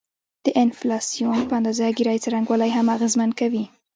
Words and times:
د 0.43 0.45
انفلاسیون 0.63 1.37
د 1.47 1.51
اندازه 1.59 1.87
ګيرۍ 1.97 2.17
څرنګوالی 2.23 2.69
هم 2.77 2.87
اغیزمن 2.95 3.29
کوي 3.39 3.63